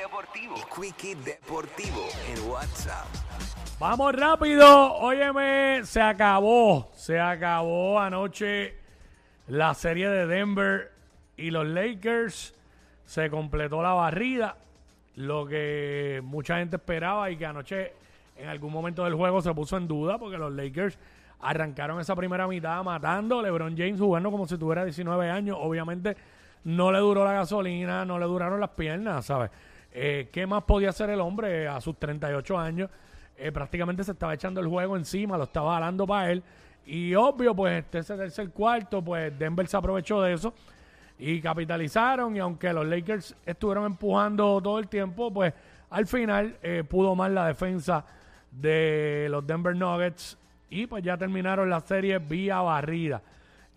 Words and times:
deportivo. 0.00 0.54
Quickie 0.74 1.14
deportivo 1.14 2.08
en 2.28 2.50
WhatsApp. 2.50 3.06
Vamos 3.78 4.14
rápido. 4.14 4.94
Óyeme, 4.94 5.82
se 5.84 6.00
acabó. 6.00 6.90
Se 6.94 7.20
acabó 7.20 8.00
anoche 8.00 8.74
la 9.48 9.74
serie 9.74 10.08
de 10.08 10.26
Denver 10.26 10.92
y 11.36 11.50
los 11.50 11.66
Lakers. 11.66 12.54
Se 13.04 13.28
completó 13.28 13.82
la 13.82 13.92
barrida. 13.92 14.56
Lo 15.16 15.46
que 15.46 16.22
mucha 16.24 16.58
gente 16.58 16.76
esperaba 16.76 17.30
y 17.30 17.36
que 17.36 17.44
anoche 17.44 17.92
en 18.36 18.48
algún 18.48 18.72
momento 18.72 19.04
del 19.04 19.14
juego 19.14 19.42
se 19.42 19.52
puso 19.52 19.76
en 19.76 19.86
duda 19.86 20.16
porque 20.16 20.38
los 20.38 20.52
Lakers 20.52 20.98
arrancaron 21.40 22.00
esa 22.00 22.16
primera 22.16 22.46
mitad 22.46 22.82
matando. 22.82 23.42
LeBron 23.42 23.76
James 23.76 24.00
jugando 24.00 24.30
como 24.30 24.46
si 24.46 24.56
tuviera 24.56 24.84
19 24.84 25.30
años. 25.30 25.58
Obviamente 25.60 26.16
no 26.64 26.90
le 26.90 26.98
duró 26.98 27.24
la 27.24 27.32
gasolina, 27.32 28.04
no 28.06 28.18
le 28.18 28.24
duraron 28.24 28.60
las 28.60 28.70
piernas, 28.70 29.26
¿sabes? 29.26 29.50
Eh, 29.92 30.28
¿Qué 30.32 30.46
más 30.46 30.62
podía 30.64 30.90
hacer 30.90 31.10
el 31.10 31.20
hombre 31.20 31.66
a 31.66 31.80
sus 31.80 31.98
38 31.98 32.58
años? 32.58 32.90
Eh, 33.36 33.50
prácticamente 33.50 34.04
se 34.04 34.12
estaba 34.12 34.34
echando 34.34 34.60
el 34.60 34.68
juego 34.68 34.96
encima, 34.96 35.38
lo 35.38 35.44
estaba 35.44 35.74
jalando 35.74 36.06
para 36.06 36.30
él. 36.30 36.42
Y 36.86 37.14
obvio, 37.14 37.54
pues 37.54 37.84
este 37.84 37.98
ese 37.98 38.16
tercer 38.16 38.50
cuarto, 38.50 39.02
pues 39.02 39.36
Denver 39.38 39.66
se 39.66 39.76
aprovechó 39.76 40.22
de 40.22 40.34
eso 40.34 40.54
y 41.18 41.40
capitalizaron. 41.40 42.36
Y 42.36 42.38
aunque 42.38 42.72
los 42.72 42.86
Lakers 42.86 43.34
estuvieron 43.46 43.86
empujando 43.86 44.60
todo 44.60 44.78
el 44.78 44.88
tiempo, 44.88 45.32
pues 45.32 45.52
al 45.90 46.06
final 46.06 46.56
eh, 46.62 46.84
pudo 46.88 47.14
más 47.14 47.30
la 47.30 47.46
defensa 47.46 48.04
de 48.50 49.28
los 49.30 49.46
Denver 49.46 49.74
Nuggets. 49.74 50.36
Y 50.68 50.86
pues 50.86 51.02
ya 51.02 51.16
terminaron 51.16 51.68
la 51.68 51.80
serie 51.80 52.18
vía 52.18 52.60
barrida. 52.60 53.22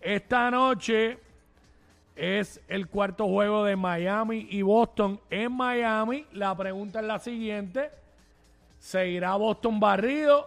Esta 0.00 0.50
noche 0.50 1.18
es 2.16 2.60
el 2.68 2.86
cuarto 2.88 3.26
juego 3.26 3.64
de 3.64 3.76
Miami 3.76 4.46
y 4.50 4.62
Boston 4.62 5.20
en 5.30 5.52
Miami. 5.52 6.26
La 6.32 6.56
pregunta 6.56 7.00
es 7.00 7.06
la 7.06 7.18
siguiente. 7.18 7.90
¿Se 8.78 9.08
irá 9.08 9.34
Boston 9.36 9.80
barrido 9.80 10.46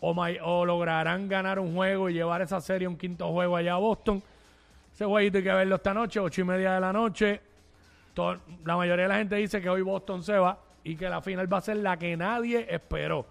o, 0.00 0.10
o 0.42 0.66
lograrán 0.66 1.28
ganar 1.28 1.58
un 1.58 1.74
juego 1.74 2.10
y 2.10 2.14
llevar 2.14 2.42
esa 2.42 2.60
serie 2.60 2.88
un 2.88 2.96
quinto 2.96 3.30
juego 3.32 3.56
allá 3.56 3.74
a 3.74 3.78
Boston? 3.78 4.22
Ese 4.92 5.04
jueguito 5.04 5.38
hay 5.38 5.44
que 5.44 5.52
verlo 5.52 5.76
esta 5.76 5.94
noche, 5.94 6.20
ocho 6.20 6.40
y 6.40 6.44
media 6.44 6.74
de 6.74 6.80
la 6.80 6.92
noche. 6.92 7.40
La 8.64 8.76
mayoría 8.76 9.04
de 9.04 9.08
la 9.08 9.18
gente 9.18 9.36
dice 9.36 9.60
que 9.60 9.70
hoy 9.70 9.82
Boston 9.82 10.22
se 10.22 10.36
va 10.36 10.58
y 10.82 10.96
que 10.96 11.08
la 11.08 11.22
final 11.22 11.50
va 11.52 11.58
a 11.58 11.60
ser 11.60 11.76
la 11.76 11.96
que 11.96 12.16
nadie 12.16 12.66
esperó. 12.68 13.24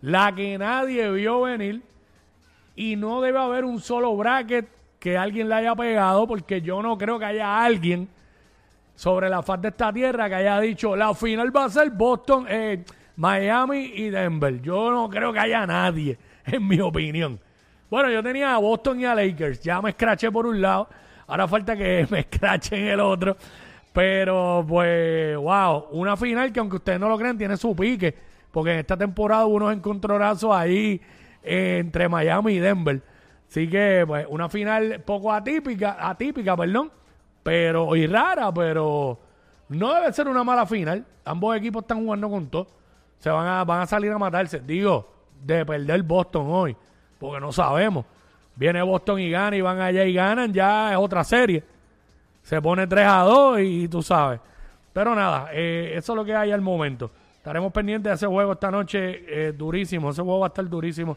La 0.00 0.34
que 0.34 0.56
nadie 0.56 1.10
vio 1.10 1.42
venir 1.42 1.82
y 2.74 2.96
no 2.96 3.20
debe 3.20 3.38
haber 3.38 3.66
un 3.66 3.80
solo 3.80 4.16
bracket 4.16 4.79
que 5.00 5.18
alguien 5.18 5.48
le 5.48 5.56
haya 5.56 5.74
pegado 5.74 6.28
porque 6.28 6.60
yo 6.60 6.80
no 6.82 6.96
creo 6.96 7.18
que 7.18 7.24
haya 7.24 7.64
alguien 7.64 8.08
sobre 8.94 9.28
la 9.28 9.42
faz 9.42 9.60
de 9.62 9.68
esta 9.68 9.92
tierra 9.92 10.28
que 10.28 10.34
haya 10.36 10.60
dicho 10.60 10.94
la 10.94 11.14
final 11.14 11.56
va 11.56 11.64
a 11.64 11.70
ser 11.70 11.90
Boston, 11.90 12.46
eh, 12.48 12.84
Miami 13.16 13.92
y 13.96 14.10
Denver. 14.10 14.62
Yo 14.62 14.90
no 14.90 15.08
creo 15.08 15.32
que 15.32 15.38
haya 15.38 15.66
nadie, 15.66 16.18
en 16.46 16.68
mi 16.68 16.80
opinión. 16.80 17.40
Bueno, 17.90 18.10
yo 18.10 18.22
tenía 18.22 18.54
a 18.54 18.58
Boston 18.58 19.00
y 19.00 19.04
a 19.04 19.14
Lakers. 19.14 19.60
Ya 19.60 19.82
me 19.82 19.90
escraché 19.90 20.30
por 20.30 20.46
un 20.46 20.60
lado. 20.60 20.88
Ahora 21.26 21.48
falta 21.48 21.76
que 21.76 22.06
me 22.10 22.20
escrache 22.20 22.76
en 22.76 22.86
el 22.88 23.00
otro. 23.00 23.36
Pero, 23.92 24.64
pues, 24.68 25.36
wow. 25.36 25.86
Una 25.90 26.16
final 26.16 26.52
que, 26.52 26.60
aunque 26.60 26.76
ustedes 26.76 27.00
no 27.00 27.08
lo 27.08 27.18
crean, 27.18 27.36
tiene 27.36 27.56
su 27.56 27.74
pique. 27.74 28.14
Porque 28.52 28.72
en 28.72 28.78
esta 28.78 28.96
temporada 28.96 29.44
hubo 29.46 29.56
unos 29.56 29.72
encontronazos 29.72 30.54
ahí 30.54 31.00
eh, 31.42 31.78
entre 31.80 32.08
Miami 32.08 32.54
y 32.54 32.58
Denver. 32.60 33.02
Así 33.50 33.68
que, 33.68 34.04
pues, 34.06 34.26
una 34.30 34.48
final 34.48 35.02
poco 35.04 35.32
atípica, 35.32 35.96
atípica, 35.98 36.56
perdón. 36.56 36.92
Pero, 37.42 37.96
y 37.96 38.06
rara, 38.06 38.54
pero 38.54 39.18
no 39.70 39.92
debe 39.92 40.12
ser 40.12 40.28
una 40.28 40.44
mala 40.44 40.66
final. 40.66 41.04
Ambos 41.24 41.56
equipos 41.56 41.82
están 41.82 42.04
jugando 42.04 42.30
con 42.30 42.46
todo. 42.48 42.68
Se 43.18 43.28
van 43.28 43.48
a, 43.48 43.64
van 43.64 43.80
a 43.80 43.86
salir 43.86 44.12
a 44.12 44.18
matarse. 44.18 44.60
Digo, 44.60 45.12
de 45.42 45.66
perder 45.66 46.00
Boston 46.04 46.46
hoy. 46.48 46.76
Porque 47.18 47.40
no 47.40 47.50
sabemos. 47.50 48.04
Viene 48.54 48.82
Boston 48.82 49.18
y 49.18 49.30
gana 49.30 49.56
y 49.56 49.60
van 49.60 49.80
allá 49.80 50.04
y 50.04 50.14
ganan. 50.14 50.52
Ya 50.52 50.92
es 50.92 50.98
otra 50.98 51.24
serie. 51.24 51.64
Se 52.42 52.62
pone 52.62 52.86
3 52.86 53.04
a 53.04 53.22
2 53.22 53.60
y, 53.62 53.88
tú 53.88 54.00
sabes. 54.00 54.38
Pero 54.92 55.12
nada, 55.16 55.48
eh, 55.52 55.92
eso 55.96 56.12
es 56.12 56.16
lo 56.16 56.24
que 56.24 56.36
hay 56.36 56.52
al 56.52 56.60
momento. 56.60 57.10
Estaremos 57.36 57.72
pendientes 57.72 58.10
de 58.10 58.14
ese 58.14 58.26
juego 58.28 58.52
esta 58.52 58.70
noche 58.70 59.24
eh, 59.26 59.52
durísimo. 59.52 60.10
Ese 60.10 60.22
juego 60.22 60.38
va 60.38 60.46
a 60.46 60.48
estar 60.48 60.68
durísimo 60.68 61.16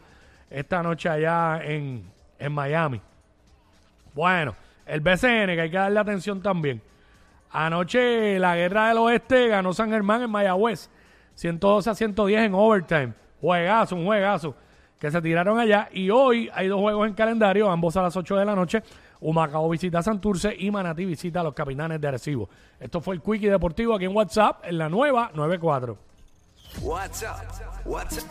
esta 0.50 0.82
noche 0.82 1.08
allá 1.08 1.60
en, 1.64 2.13
en 2.44 2.52
Miami. 2.52 3.00
Bueno, 4.14 4.54
el 4.86 5.00
BCN, 5.00 5.54
que 5.54 5.60
hay 5.62 5.70
que 5.70 5.76
darle 5.76 6.00
atención 6.00 6.42
también. 6.42 6.82
Anoche 7.50 8.38
la 8.38 8.56
guerra 8.56 8.88
del 8.88 8.98
oeste 8.98 9.48
ganó 9.48 9.72
San 9.72 9.90
Germán 9.90 10.22
en 10.22 10.30
Mayagüez. 10.30 10.90
112 11.34 11.90
a 11.90 11.94
110 11.94 12.42
en 12.42 12.54
overtime. 12.54 13.12
Juegazo, 13.40 13.96
un 13.96 14.04
juegazo 14.04 14.54
que 14.98 15.10
se 15.10 15.20
tiraron 15.20 15.58
allá. 15.58 15.88
Y 15.92 16.10
hoy 16.10 16.50
hay 16.54 16.68
dos 16.68 16.80
juegos 16.80 17.08
en 17.08 17.14
calendario, 17.14 17.70
ambos 17.70 17.96
a 17.96 18.02
las 18.02 18.16
8 18.16 18.36
de 18.36 18.44
la 18.44 18.54
noche. 18.54 18.82
Humacao 19.20 19.68
visita 19.68 20.00
a 20.00 20.02
Santurce 20.02 20.54
y 20.58 20.70
Manatí 20.70 21.04
visita 21.04 21.40
a 21.40 21.44
los 21.44 21.54
Capitanes 21.54 22.00
de 22.00 22.08
Arecibo. 22.08 22.48
Esto 22.78 23.00
fue 23.00 23.14
el 23.14 23.22
Quickie 23.22 23.48
Deportivo 23.48 23.94
aquí 23.94 24.04
en 24.04 24.14
WhatsApp 24.14 24.64
en 24.64 24.78
la 24.78 24.88
nueva 24.88 25.30
94. 25.34 25.96
WhatsApp. 26.82 27.38
WhatsApp. 27.86 28.24